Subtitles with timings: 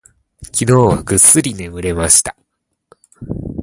[0.45, 2.35] 昨日はぐっすり眠れました。